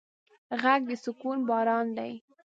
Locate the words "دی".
1.97-2.13